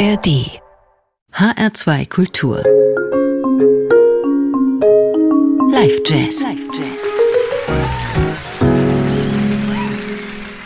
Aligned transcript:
ARD 0.00 0.62
HR2 1.34 2.08
Kultur 2.08 2.62
Live 5.70 6.00
Jazz 6.06 6.42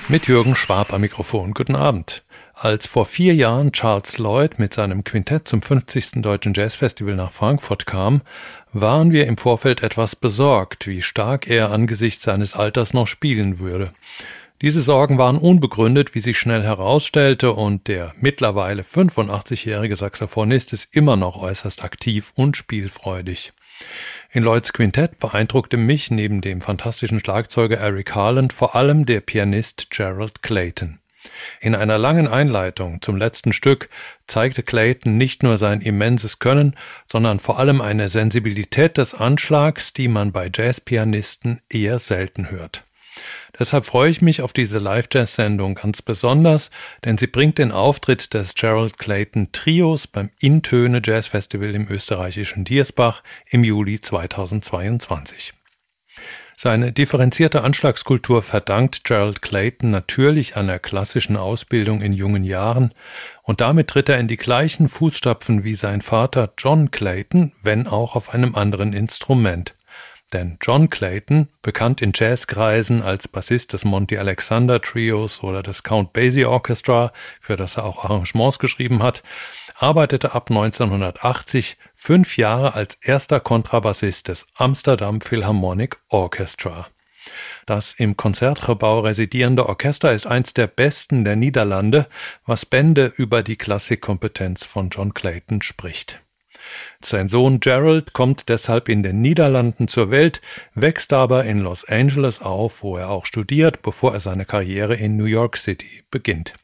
Mit 0.07 0.29
Jürgen 0.29 0.55
Schwab 0.55 0.93
am 0.93 1.01
Mikrofon. 1.01 1.53
Guten 1.53 1.75
Abend. 1.75 2.23
Als 2.55 2.87
vor 2.87 3.07
vier 3.07 3.35
Jahren 3.35 3.73
Charles 3.73 4.19
Lloyd 4.19 4.61
mit 4.61 4.73
seinem 4.73 5.03
Quintett 5.03 5.49
zum 5.49 5.63
50. 5.63 6.23
Deutschen 6.23 6.55
Jazzfestival 6.55 7.17
nach 7.17 7.33
Frankfurt 7.33 7.87
kam, 7.87 8.23
waren 8.73 9.11
wir 9.11 9.27
im 9.27 9.37
Vorfeld 9.37 9.83
etwas 9.83 10.15
besorgt, 10.15 10.87
wie 10.87 11.03
stark 11.03 11.49
er 11.49 11.73
angesichts 11.73 12.23
seines 12.23 12.55
Alters 12.55 12.95
noch 12.95 13.09
spielen 13.09 13.59
würde. 13.59 13.93
Diese 14.65 14.81
Sorgen 14.81 15.19
waren 15.19 15.37
unbegründet, 15.37 16.15
wie 16.15 16.21
sich 16.21 16.39
schnell 16.39 16.63
herausstellte, 16.63 17.53
und 17.53 17.87
der 17.87 18.15
mittlerweile 18.17 18.81
85-jährige 18.81 19.95
Saxophonist 19.95 20.73
ist 20.73 20.97
immer 20.97 21.17
noch 21.17 21.37
äußerst 21.37 21.85
aktiv 21.85 22.33
und 22.35 22.57
spielfreudig. 22.57 23.53
In 24.31 24.43
Lloyds 24.43 24.73
Quintett 24.73 25.19
beeindruckte 25.19 25.77
mich 25.77 26.11
neben 26.11 26.41
dem 26.41 26.63
fantastischen 26.63 27.21
Schlagzeuger 27.21 27.77
Eric 27.77 28.15
Harland 28.15 28.55
vor 28.55 28.75
allem 28.75 29.05
der 29.05 29.21
Pianist 29.21 29.91
Gerald 29.91 30.43
Clayton. 30.43 30.99
In 31.61 31.75
einer 31.75 31.99
langen 31.99 32.27
Einleitung 32.27 33.03
zum 33.03 33.19
letzten 33.19 33.53
Stück 33.53 33.91
zeigte 34.27 34.63
Clayton 34.63 35.19
nicht 35.19 35.43
nur 35.43 35.59
sein 35.59 35.83
immenses 35.83 36.39
Können, 36.39 36.75
sondern 37.05 37.39
vor 37.39 37.59
allem 37.59 37.83
eine 37.83 38.09
Sensibilität 38.09 38.97
des 38.97 39.13
Anschlags, 39.13 39.93
die 39.93 40.09
man 40.09 40.33
bei 40.33 40.51
Jazzpianisten 40.51 41.61
eher 41.69 41.99
selten 41.99 42.51
hört. 42.51 42.83
Deshalb 43.59 43.85
freue 43.85 44.11
ich 44.11 44.21
mich 44.21 44.43
auf 44.43 44.53
diese 44.53 44.79
Live-Jazz-Sendung 44.79 45.77
ganz 45.77 46.03
besonders, 46.03 46.71
denn 47.05 47.19
sie 47.19 47.29
bringt 47.29 47.59
den 47.59 47.71
Auftritt 47.71 48.35
des 48.35 48.55
Gerald 48.55 48.99
Clayton 48.99 49.53
Trios 49.53 50.07
beim 50.07 50.31
Intöne 50.41 51.01
Jazz 51.05 51.29
Festival 51.29 51.75
im 51.75 51.89
österreichischen 51.89 52.65
Diersbach 52.65 53.23
im 53.49 53.63
Juli 53.63 54.01
2022. 54.01 55.55
Seine 56.57 56.93
differenzierte 56.93 57.63
Anschlagskultur 57.63 58.41
verdankt 58.41 59.05
Gerald 59.05 59.43
Clayton 59.43 59.91
natürlich 59.91 60.57
einer 60.57 60.79
klassischen 60.79 61.37
Ausbildung 61.37 62.01
in 62.01 62.13
jungen 62.13 62.45
Jahren 62.45 62.95
und 63.43 63.61
damit 63.61 63.89
tritt 63.89 64.09
er 64.09 64.19
in 64.19 64.29
die 64.29 64.37
gleichen 64.37 64.89
Fußstapfen 64.89 65.65
wie 65.65 65.75
sein 65.75 66.01
Vater 66.01 66.53
John 66.57 66.93
Clayton, 66.93 67.53
wenn 67.63 67.89
auch 67.89 68.15
auf 68.15 68.33
einem 68.33 68.55
anderen 68.55 68.93
Instrument. 68.93 69.75
Denn 70.35 70.59
John 70.61 70.91
Clayton, 70.91 71.49
bekannt 71.63 72.03
in 72.03 72.11
Jazzkreisen 72.13 73.03
als 73.03 73.29
Bassist 73.29 73.73
des 73.73 73.85
Monty 73.85 74.19
Alexander 74.19 74.81
Trios 74.81 75.45
oder 75.45 75.63
des 75.63 75.85
Count 75.85 76.13
Basie 76.13 76.45
Orchestra, 76.45 77.13
für 77.41 77.55
das 77.55 77.77
er 77.77 77.85
auch 77.85 78.05
Arrangements 78.05 78.59
geschrieben 78.59 79.01
hat, 79.01 79.23
arbeitete 79.77 80.35
ab 80.35 80.51
1980 80.51 81.77
fünf 81.95 82.37
Jahre 82.37 82.75
als 82.75 82.97
erster 82.97 83.39
Kontrabassist 83.39 84.27
des 84.27 84.49
Amsterdam 84.57 85.21
Philharmonic 85.21 85.99
Orchestra. 86.09 86.89
Das 87.65 87.93
im 87.93 88.17
Konzertgebau 88.17 89.01
residierende 89.01 89.69
Orchester 89.69 90.13
ist 90.13 90.27
eins 90.27 90.53
der 90.53 90.67
besten 90.67 91.23
der 91.23 91.37
Niederlande, 91.37 92.09
was 92.45 92.67
Bände 92.67 93.13
über 93.17 93.45
die 93.45 93.57
Klassikkompetenz 93.57 94.67
von 94.67 94.89
John 94.91 95.15
Clayton 95.15 95.63
spricht. 95.63 96.24
Sein 97.01 97.29
Sohn 97.29 97.61
Gerald 97.61 98.13
kommt 98.13 98.49
deshalb 98.49 98.89
in 98.89 99.03
den 99.03 99.21
Niederlanden 99.21 99.89
zur 99.89 100.11
Welt, 100.11 100.41
wächst 100.75 101.13
aber 101.13 101.45
in 101.45 101.61
Los 101.61 101.85
Angeles 101.85 102.41
auf, 102.41 102.83
wo 102.83 102.97
er 102.97 103.11
auch 103.11 103.27
studiert, 103.27 103.83
bevor 103.83 104.15
er 104.15 104.21
seine 104.21 104.45
Karriere 104.45 104.95
in 104.95 105.17
New 105.17 105.25
York 105.25 105.57
City 105.57 106.05
beginnt. 106.11 106.55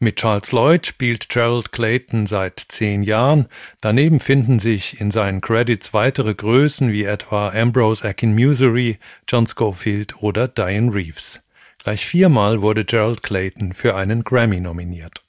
Mit 0.00 0.16
Charles 0.16 0.52
Lloyd 0.52 0.86
spielt 0.86 1.28
Gerald 1.28 1.72
Clayton 1.72 2.26
seit 2.26 2.60
zehn 2.68 3.02
Jahren. 3.02 3.48
Daneben 3.80 4.20
finden 4.20 4.60
sich 4.60 5.00
in 5.00 5.10
seinen 5.10 5.40
Credits 5.40 5.92
weitere 5.92 6.34
Größen 6.34 6.92
wie 6.92 7.02
etwa 7.02 7.48
Ambrose 7.48 8.06
Akinmuseri, 8.06 8.98
John 9.26 9.48
Schofield 9.48 10.22
oder 10.22 10.46
Diane 10.46 10.94
Reeves. 10.94 11.40
Gleich 11.78 12.06
viermal 12.06 12.62
wurde 12.62 12.84
Gerald 12.84 13.24
Clayton 13.24 13.72
für 13.72 13.96
einen 13.96 14.22
Grammy 14.22 14.60
nominiert. 14.60 15.24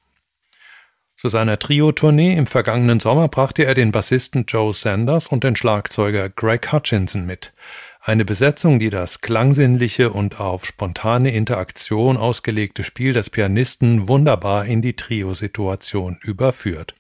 Zu 1.19 1.28
seiner 1.28 1.59
Trio-Tournee 1.59 2.38
im 2.38 2.47
vergangenen 2.47 3.02
Sommer 3.02 3.28
brachte 3.28 3.66
er 3.66 3.74
den 3.74 3.91
Bassisten 3.91 4.46
Joe 4.47 4.74
Sanders 4.74 5.28
und 5.28 5.44
den 5.44 5.57
Schlagzeuger 5.57 6.30
Greg 6.30 6.72
Hutchinson 6.72 7.25
mit. 7.25 7.52
Eine 8.00 8.24
Besetzung, 8.24 8.80
die 8.80 8.90
das 8.90 9.19
klangsinnliche 9.19 10.12
und 10.12 10.40
auf 10.40 10.66
spontane 10.66 11.31
Interaktion 11.31 12.16
ausgelegte 12.16 12.85
Spiel 12.85 13.12
des 13.12 13.30
Pianisten 13.30 14.07
wunderbar 14.07 14.63
in 14.63 14.81
die 14.81 14.96
Trio-Situation 14.96 16.19
überführt. 16.22 16.96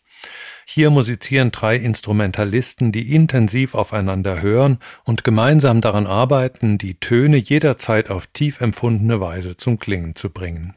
Hier 0.65 0.89
musizieren 0.89 1.51
drei 1.51 1.77
Instrumentalisten, 1.77 2.91
die 2.91 3.15
intensiv 3.15 3.73
aufeinander 3.73 4.41
hören 4.41 4.79
und 5.05 5.23
gemeinsam 5.23 5.79
daran 5.79 6.07
arbeiten, 6.07 6.77
die 6.77 6.95
Töne 6.95 7.37
jederzeit 7.37 8.09
auf 8.09 8.27
tief 8.27 8.59
empfundene 8.59 9.21
Weise 9.21 9.55
zum 9.55 9.79
Klingen 9.79 10.15
zu 10.15 10.29
bringen. 10.29 10.75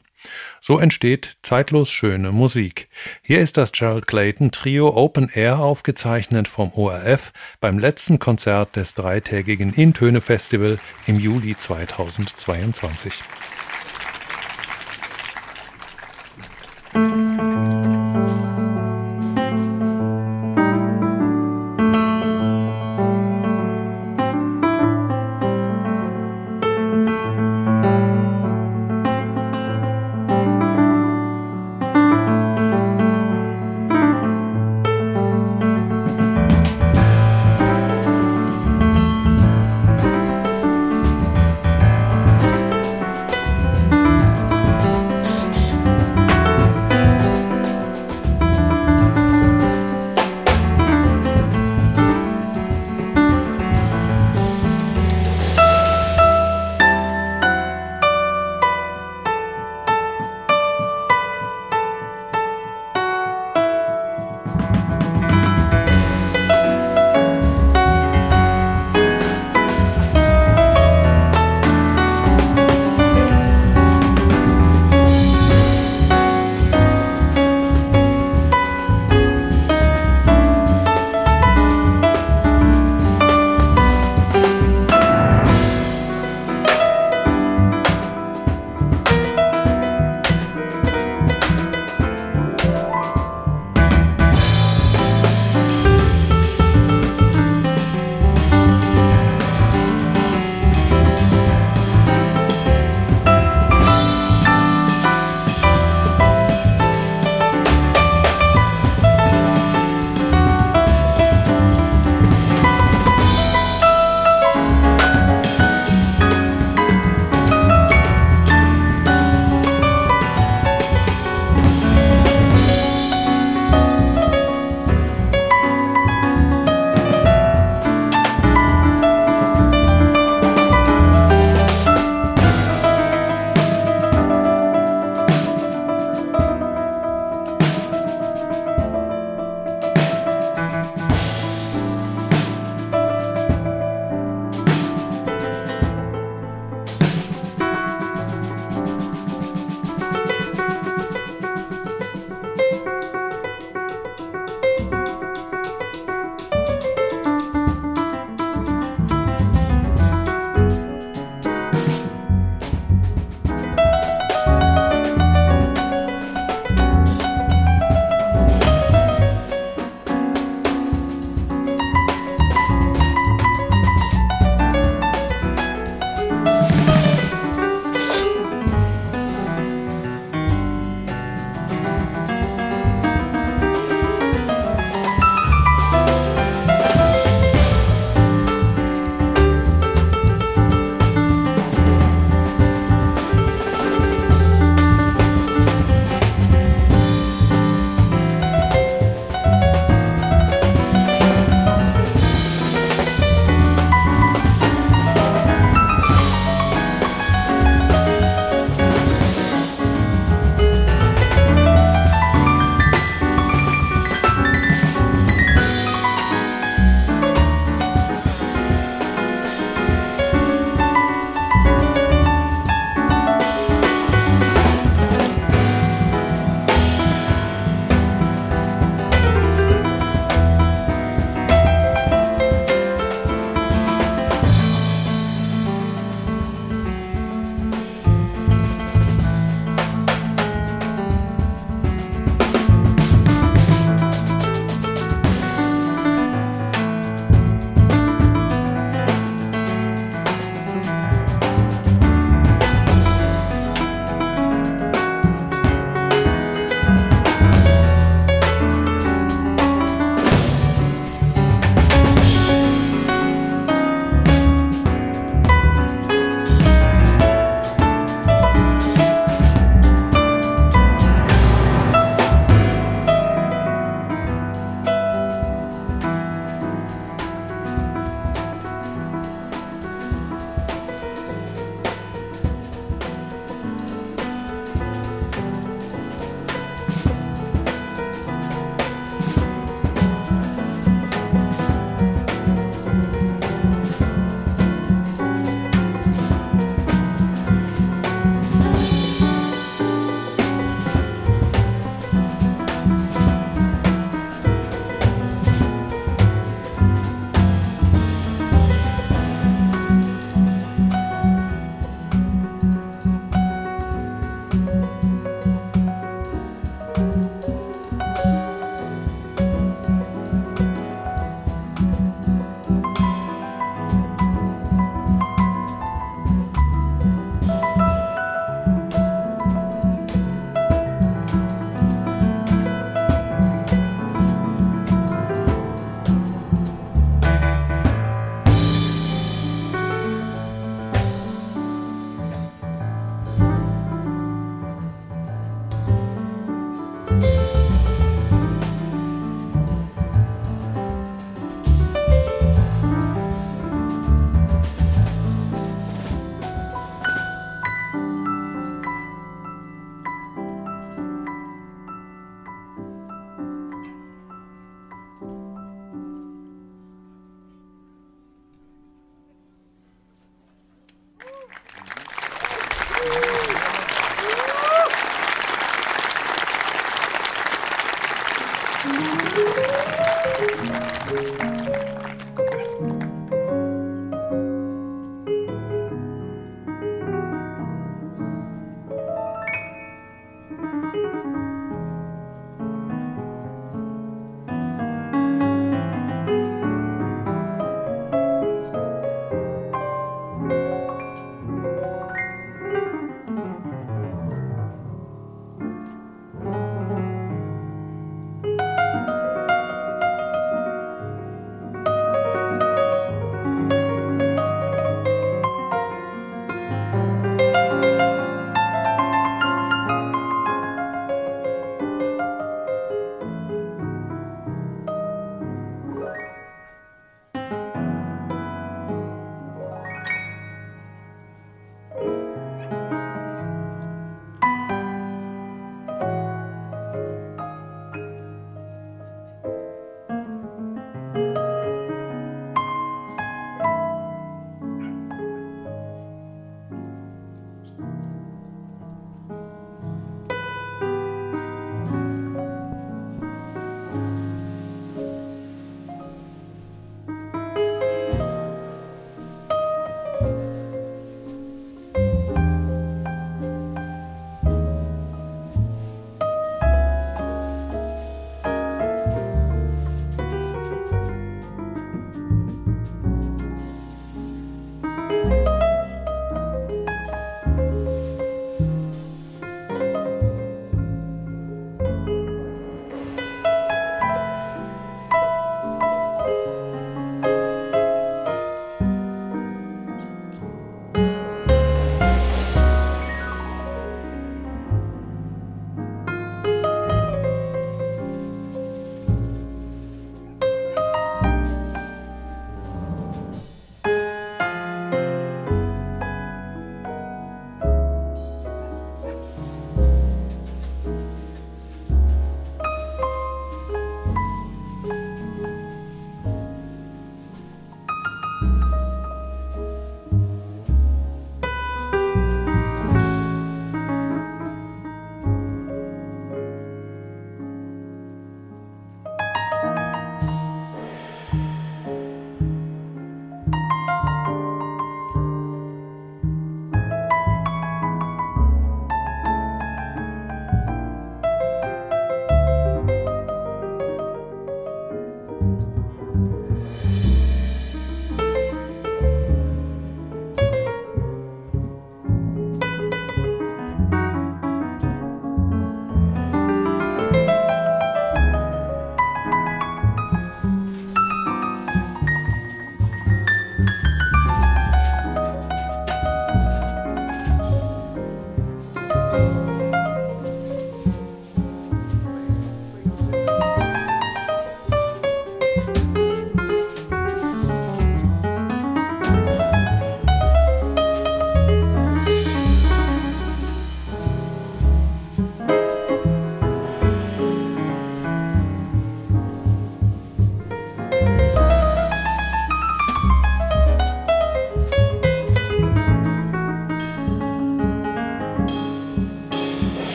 So 0.60 0.78
entsteht 0.78 1.36
zeitlos 1.42 1.90
schöne 1.90 2.32
Musik. 2.32 2.88
Hier 3.22 3.40
ist 3.40 3.56
das 3.56 3.72
Gerald 3.72 4.06
Clayton 4.06 4.50
Trio 4.50 4.96
Open 4.96 5.28
Air 5.28 5.58
aufgezeichnet 5.58 6.48
vom 6.48 6.72
ORF 6.72 7.32
beim 7.60 7.78
letzten 7.78 8.18
Konzert 8.18 8.76
des 8.76 8.94
dreitägigen 8.94 9.72
Intöne 9.72 10.20
Festival 10.20 10.78
im 11.06 11.18
Juli 11.18 11.56
2022. 11.56 13.22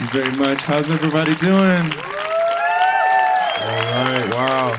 Thank 0.00 0.14
you 0.14 0.20
very 0.22 0.36
much. 0.38 0.62
How's 0.62 0.90
everybody 0.90 1.34
doing? 1.34 1.52
All 1.52 1.92
right, 3.92 4.26
wow. 4.32 4.74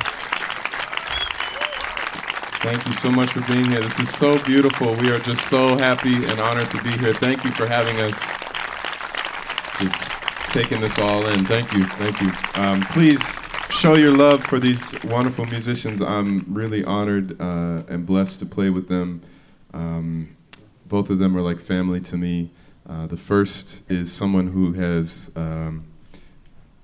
Thank 2.60 2.84
you 2.88 2.92
so 2.94 3.08
much 3.08 3.30
for 3.30 3.40
being 3.42 3.66
here. 3.66 3.82
This 3.82 4.00
is 4.00 4.12
so 4.12 4.42
beautiful. 4.42 4.96
We 4.96 5.12
are 5.12 5.20
just 5.20 5.48
so 5.48 5.76
happy 5.76 6.24
and 6.24 6.40
honored 6.40 6.70
to 6.70 6.82
be 6.82 6.90
here. 6.98 7.14
Thank 7.14 7.44
you 7.44 7.52
for 7.52 7.68
having 7.68 8.00
us. 8.00 8.18
Just 9.78 10.10
taking 10.52 10.80
this 10.80 10.98
all 10.98 11.24
in. 11.28 11.44
Thank 11.44 11.72
you. 11.72 11.84
Thank 11.84 12.20
you. 12.20 12.32
Um, 12.60 12.80
please 12.86 13.22
show 13.70 13.94
your 13.94 14.10
love 14.10 14.42
for 14.42 14.58
these 14.58 15.00
wonderful 15.04 15.44
musicians. 15.46 16.02
I'm 16.02 16.44
really 16.48 16.84
honored 16.84 17.40
uh, 17.40 17.84
and 17.86 18.04
blessed 18.04 18.40
to 18.40 18.46
play 18.46 18.70
with 18.70 18.88
them. 18.88 19.22
Um, 19.72 20.36
both 20.86 21.10
of 21.10 21.20
them 21.20 21.36
are 21.36 21.42
like 21.42 21.60
family 21.60 22.00
to 22.00 22.16
me. 22.16 22.50
Uh, 22.88 23.06
the 23.06 23.16
first 23.16 23.88
is 23.90 24.12
someone 24.12 24.48
who 24.48 24.72
has 24.72 25.30
um, 25.36 25.84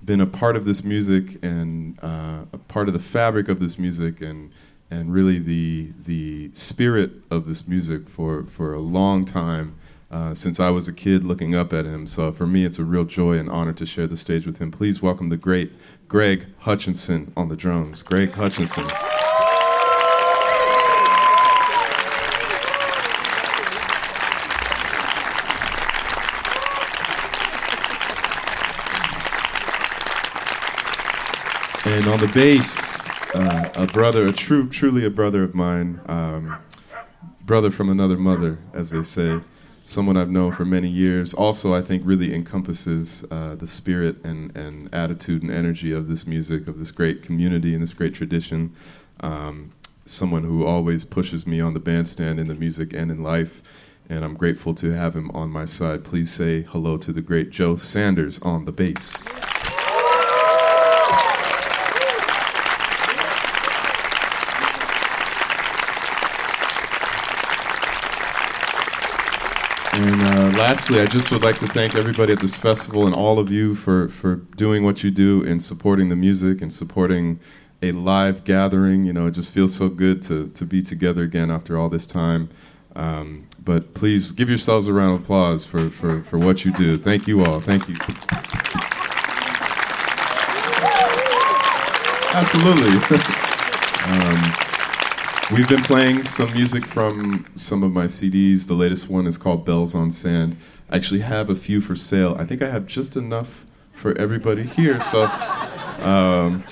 been 0.03 0.21
a 0.21 0.25
part 0.25 0.55
of 0.55 0.65
this 0.65 0.83
music 0.83 1.43
and 1.43 1.97
uh, 2.01 2.45
a 2.53 2.57
part 2.57 2.87
of 2.87 2.93
the 2.93 2.99
fabric 2.99 3.49
of 3.49 3.59
this 3.59 3.77
music 3.77 4.21
and 4.21 4.51
and 4.91 5.13
really 5.13 5.37
the 5.37 5.91
the 6.05 6.49
spirit 6.53 7.11
of 7.29 7.47
this 7.47 7.67
music 7.67 8.09
for 8.09 8.43
for 8.45 8.73
a 8.73 8.79
long 8.79 9.25
time 9.25 9.75
uh, 10.09 10.33
since 10.33 10.59
I 10.59 10.71
was 10.71 10.87
a 10.87 10.93
kid 10.93 11.23
looking 11.23 11.53
up 11.53 11.71
at 11.73 11.85
him. 11.85 12.07
So 12.07 12.31
for 12.31 12.47
me, 12.47 12.65
it's 12.65 12.79
a 12.79 12.83
real 12.83 13.05
joy 13.05 13.37
and 13.37 13.49
honor 13.49 13.73
to 13.73 13.85
share 13.85 14.07
the 14.07 14.17
stage 14.17 14.47
with 14.47 14.57
him. 14.57 14.71
Please 14.71 15.01
welcome 15.01 15.29
the 15.29 15.37
great 15.37 15.71
Greg 16.07 16.47
Hutchinson 16.59 17.31
on 17.37 17.49
the 17.49 17.55
drums. 17.55 18.01
Greg 18.01 18.31
Hutchinson. 18.31 18.87
On 32.09 32.19
the 32.19 32.27
bass, 32.27 33.07
uh, 33.35 33.69
a 33.75 33.85
brother, 33.85 34.27
a 34.27 34.33
true, 34.33 34.67
truly 34.67 35.05
a 35.05 35.09
brother 35.11 35.43
of 35.43 35.53
mine, 35.53 36.01
um, 36.07 36.57
brother 37.45 37.69
from 37.69 37.87
another 37.89 38.17
mother, 38.17 38.57
as 38.73 38.89
they 38.89 39.03
say, 39.03 39.39
someone 39.85 40.17
I've 40.17 40.31
known 40.31 40.51
for 40.51 40.65
many 40.65 40.87
years. 40.87 41.35
Also, 41.35 41.73
I 41.73 41.81
think 41.81 42.01
really 42.03 42.33
encompasses 42.33 43.23
uh, 43.29 43.55
the 43.55 43.67
spirit 43.67 44.23
and, 44.23 44.55
and 44.57 44.91
attitude 44.93 45.43
and 45.43 45.51
energy 45.51 45.91
of 45.91 46.07
this 46.07 46.25
music, 46.25 46.67
of 46.67 46.79
this 46.79 46.89
great 46.89 47.21
community 47.21 47.75
and 47.75 47.83
this 47.83 47.93
great 47.93 48.15
tradition. 48.15 48.75
Um, 49.19 49.71
someone 50.05 50.43
who 50.43 50.65
always 50.65 51.05
pushes 51.05 51.45
me 51.45 51.61
on 51.61 51.75
the 51.75 51.79
bandstand 51.79 52.39
in 52.39 52.47
the 52.47 52.55
music 52.55 52.91
and 52.91 53.11
in 53.11 53.21
life. 53.21 53.61
And 54.09 54.25
I'm 54.25 54.33
grateful 54.33 54.73
to 54.75 54.93
have 54.93 55.15
him 55.15 55.29
on 55.31 55.51
my 55.51 55.65
side. 55.65 56.03
Please 56.03 56.31
say 56.31 56.63
hello 56.63 56.97
to 56.97 57.11
the 57.11 57.21
great 57.21 57.51
Joe 57.51 57.77
Sanders 57.77 58.39
on 58.39 58.65
the 58.65 58.71
bass. 58.71 59.27
And 70.01 70.21
uh, 70.21 70.48
lastly, 70.59 70.99
I 70.99 71.05
just 71.05 71.31
would 71.31 71.41
like 71.41 71.57
to 71.59 71.67
thank 71.67 71.95
everybody 71.95 72.33
at 72.33 72.41
this 72.41 72.53
festival 72.53 73.05
and 73.05 73.15
all 73.15 73.39
of 73.39 73.49
you 73.49 73.75
for, 73.75 74.09
for 74.09 74.35
doing 74.35 74.83
what 74.83 75.05
you 75.05 75.09
do 75.09 75.41
and 75.47 75.63
supporting 75.63 76.09
the 76.09 76.17
music 76.17 76.61
and 76.61 76.71
supporting 76.71 77.39
a 77.81 77.93
live 77.93 78.43
gathering. 78.43 79.05
You 79.05 79.13
know, 79.13 79.27
it 79.27 79.31
just 79.31 79.51
feels 79.51 79.73
so 79.73 79.87
good 79.87 80.21
to, 80.23 80.49
to 80.49 80.65
be 80.65 80.81
together 80.81 81.23
again 81.23 81.49
after 81.49 81.77
all 81.77 81.87
this 81.87 82.05
time. 82.05 82.49
Um, 82.93 83.47
but 83.63 83.93
please 83.93 84.33
give 84.33 84.49
yourselves 84.49 84.87
a 84.87 84.93
round 84.93 85.15
of 85.15 85.23
applause 85.23 85.65
for, 85.65 85.89
for, 85.89 86.23
for 86.23 86.37
what 86.37 86.65
you 86.65 86.73
do. 86.73 86.97
Thank 86.97 87.25
you 87.25 87.45
all. 87.45 87.61
Thank 87.61 87.87
you. 87.87 87.95
Absolutely. 92.33 93.17
um, 94.59 94.68
We've 95.51 95.67
been 95.67 95.81
playing 95.81 96.25
some 96.25 96.53
music 96.53 96.85
from 96.85 97.43
some 97.55 97.81
of 97.81 97.91
my 97.91 98.05
CDs. 98.05 98.67
The 98.67 98.75
latest 98.75 99.09
one 99.09 99.25
is 99.25 99.35
called 99.35 99.65
Bells 99.65 99.95
on 99.95 100.11
Sand. 100.11 100.55
I 100.91 100.95
actually 100.95 101.21
have 101.21 101.49
a 101.49 101.55
few 101.55 101.81
for 101.81 101.95
sale. 101.95 102.35
I 102.37 102.45
think 102.45 102.61
I 102.61 102.69
have 102.69 102.85
just 102.85 103.17
enough 103.17 103.65
for 103.91 104.15
everybody 104.15 104.61
here. 104.61 105.01
So, 105.01 105.25
um, 106.01 106.63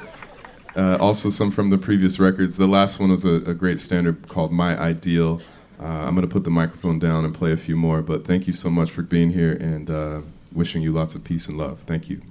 uh, 0.76 0.96
also 1.00 1.32
some 1.32 1.50
from 1.50 1.72
the 1.72 1.80
previous 1.80 2.20
records. 2.20 2.58
The 2.58 2.68
last 2.68 3.00
one 3.00 3.10
was 3.10 3.26
a, 3.26 3.50
a 3.50 3.56
great 3.56 3.80
standard 3.80 4.28
called 4.28 4.52
My 4.52 4.80
Ideal. 4.80 5.42
Uh, 5.80 5.86
I'm 5.86 6.14
going 6.14 6.28
to 6.28 6.32
put 6.32 6.44
the 6.44 6.52
microphone 6.52 7.00
down 7.00 7.26
and 7.26 7.34
play 7.34 7.52
a 7.52 7.58
few 7.58 7.76
more, 7.76 8.04
but 8.04 8.28
thank 8.28 8.46
you 8.46 8.54
so 8.54 8.70
much 8.70 8.92
for 8.92 9.02
being 9.02 9.32
here 9.32 9.54
and 9.54 9.90
uh, 9.90 10.22
wishing 10.54 10.84
you 10.84 10.92
lots 10.92 11.16
of 11.16 11.24
peace 11.24 11.48
and 11.48 11.58
love. 11.58 11.80
Thank 11.80 12.12
you. 12.12 12.22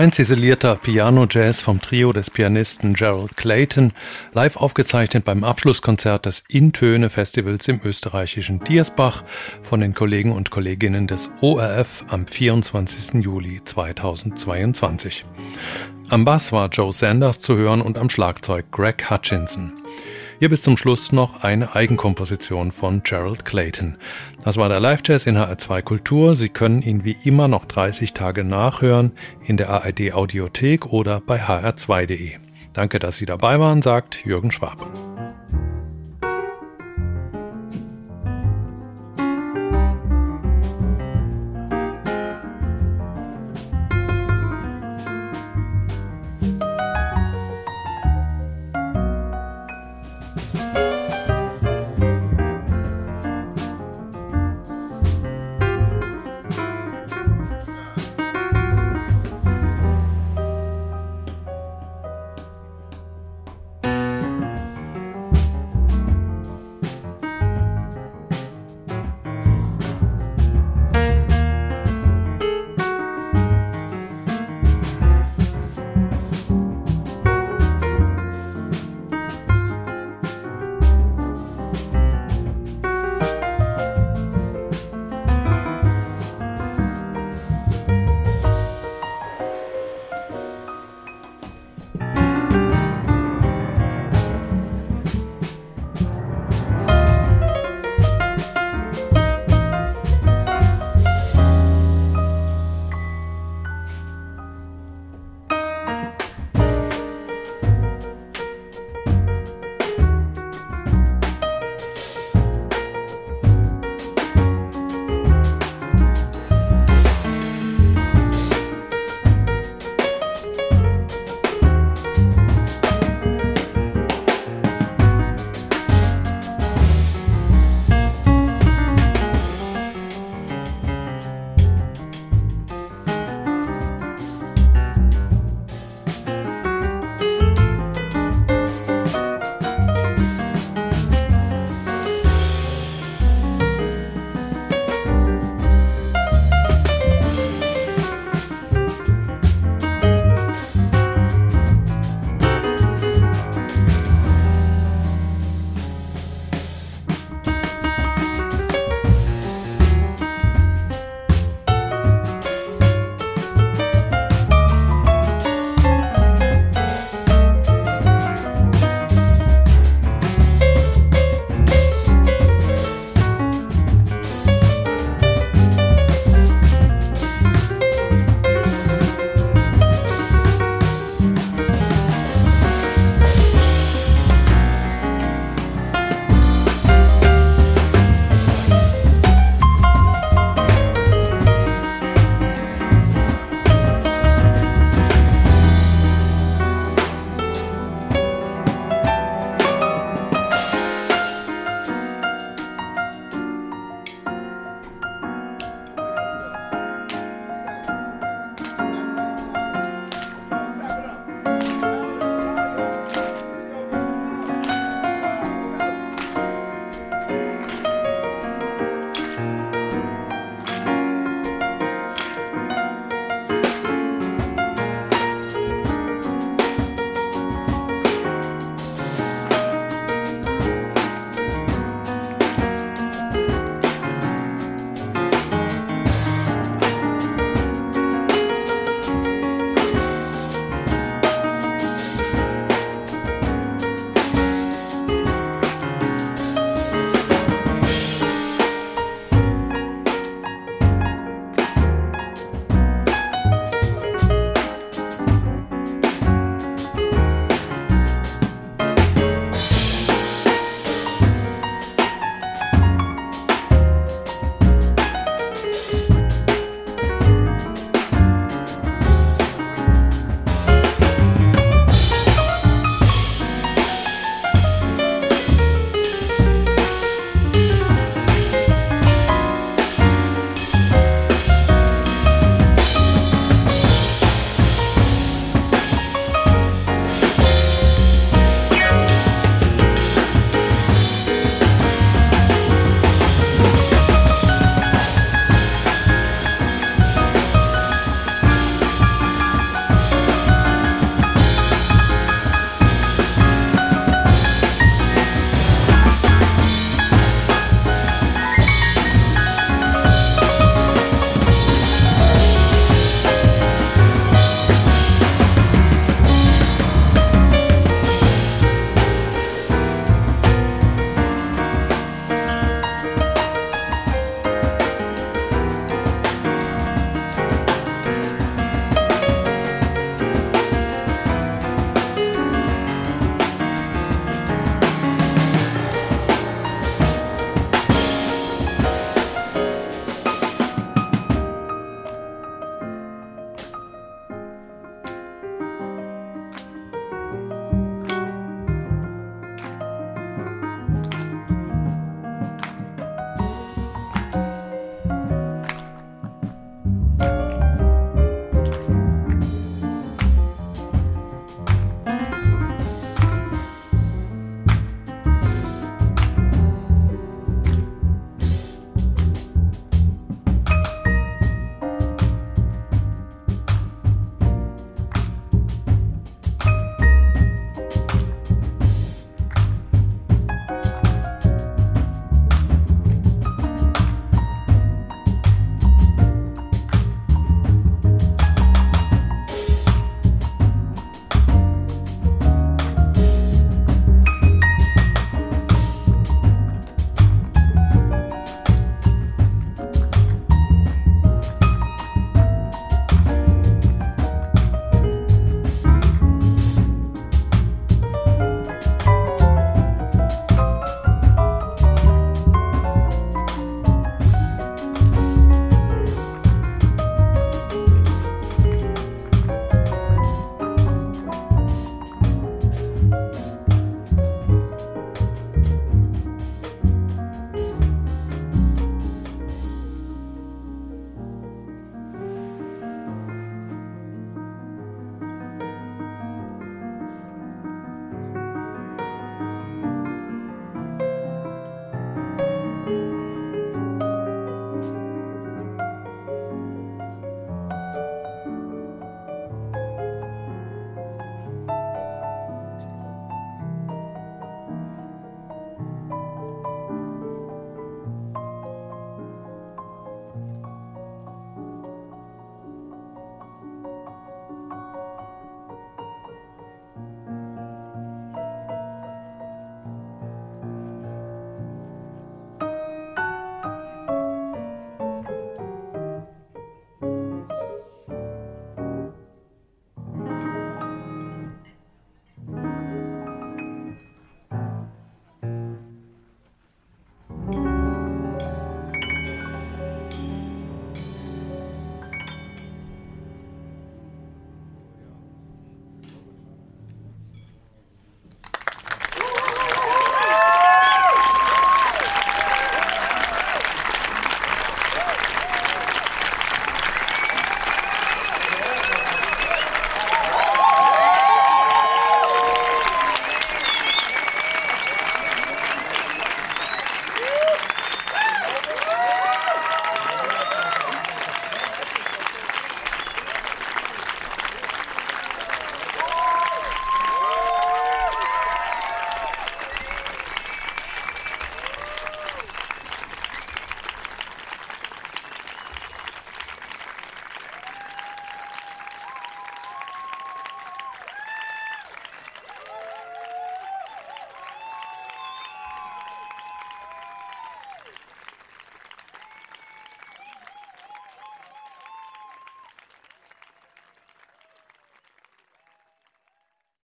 Fein 0.00 0.12
ziselierter 0.12 0.76
Piano-Jazz 0.76 1.60
vom 1.60 1.82
Trio 1.82 2.14
des 2.14 2.30
Pianisten 2.30 2.94
Gerald 2.94 3.36
Clayton, 3.36 3.92
live 4.32 4.56
aufgezeichnet 4.56 5.26
beim 5.26 5.44
Abschlusskonzert 5.44 6.24
des 6.24 6.42
Intöne-Festivals 6.48 7.68
im 7.68 7.82
österreichischen 7.84 8.60
Diersbach 8.60 9.24
von 9.60 9.80
den 9.80 9.92
Kollegen 9.92 10.32
und 10.32 10.50
Kolleginnen 10.50 11.06
des 11.06 11.30
ORF 11.42 12.06
am 12.08 12.26
24. 12.26 13.22
Juli 13.22 13.62
2022. 13.62 15.26
Am 16.08 16.24
Bass 16.24 16.50
war 16.50 16.70
Joe 16.70 16.94
Sanders 16.94 17.38
zu 17.38 17.58
hören 17.58 17.82
und 17.82 17.98
am 17.98 18.08
Schlagzeug 18.08 18.70
Greg 18.70 19.10
Hutchinson. 19.10 19.74
Hier 20.40 20.48
bis 20.48 20.62
zum 20.62 20.78
Schluss 20.78 21.12
noch 21.12 21.44
eine 21.44 21.74
Eigenkomposition 21.76 22.72
von 22.72 23.02
Gerald 23.02 23.44
Clayton. 23.44 23.98
Das 24.42 24.56
war 24.56 24.70
der 24.70 24.80
Live-Jazz 24.80 25.26
in 25.26 25.36
HR2 25.36 25.82
Kultur. 25.82 26.34
Sie 26.34 26.48
können 26.48 26.80
ihn 26.80 27.04
wie 27.04 27.14
immer 27.24 27.46
noch 27.46 27.66
30 27.66 28.14
Tage 28.14 28.42
nachhören 28.42 29.12
in 29.44 29.58
der 29.58 29.68
ARD 29.68 30.14
Audiothek 30.14 30.86
oder 30.86 31.20
bei 31.20 31.42
hr2.de. 31.42 32.36
Danke, 32.72 32.98
dass 32.98 33.18
Sie 33.18 33.26
dabei 33.26 33.60
waren, 33.60 33.82
sagt 33.82 34.24
Jürgen 34.24 34.50
Schwab. 34.50 34.90